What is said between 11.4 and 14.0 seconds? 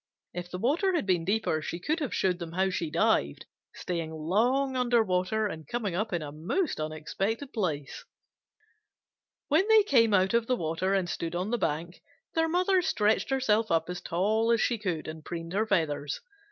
the bank, their mother stretched herself up